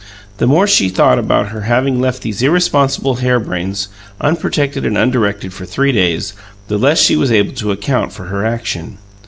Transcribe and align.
The 0.39 0.47
more 0.47 0.65
she 0.65 0.89
thought 0.89 1.19
about 1.19 1.49
her 1.49 1.61
having 1.61 2.01
left 2.01 2.23
these 2.23 2.41
irresponsible 2.41 3.17
harebrains 3.17 3.87
unprotected 4.19 4.83
and 4.83 4.97
undirected 4.97 5.53
for 5.53 5.63
three 5.67 5.91
days, 5.91 6.33
the 6.69 6.79
less 6.79 6.99
she 6.99 7.15
was 7.15 7.31
able 7.31 7.53
to 7.53 7.71
account 7.71 8.11
for 8.11 8.25
her 8.25 8.43
action. 8.43 8.97